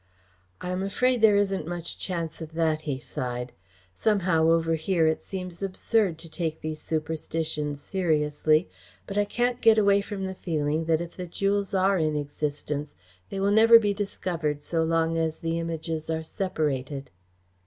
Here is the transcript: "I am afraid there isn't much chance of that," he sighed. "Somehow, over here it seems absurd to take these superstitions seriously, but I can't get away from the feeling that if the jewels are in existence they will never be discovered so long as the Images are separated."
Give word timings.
"I 0.61 0.71
am 0.71 0.81
afraid 0.81 1.21
there 1.21 1.35
isn't 1.35 1.67
much 1.67 1.95
chance 1.99 2.41
of 2.41 2.53
that," 2.53 2.81
he 2.89 2.97
sighed. 2.97 3.51
"Somehow, 3.93 4.47
over 4.49 4.73
here 4.73 5.05
it 5.05 5.21
seems 5.21 5.61
absurd 5.61 6.17
to 6.17 6.27
take 6.27 6.59
these 6.59 6.81
superstitions 6.81 7.79
seriously, 7.81 8.67
but 9.05 9.15
I 9.15 9.25
can't 9.25 9.61
get 9.61 9.77
away 9.77 10.01
from 10.01 10.25
the 10.25 10.33
feeling 10.33 10.85
that 10.85 11.01
if 11.01 11.15
the 11.15 11.27
jewels 11.27 11.75
are 11.75 11.99
in 11.99 12.15
existence 12.15 12.95
they 13.29 13.39
will 13.39 13.51
never 13.51 13.77
be 13.77 13.93
discovered 13.93 14.63
so 14.63 14.83
long 14.83 15.19
as 15.19 15.37
the 15.37 15.59
Images 15.59 16.09
are 16.09 16.23
separated." 16.23 17.11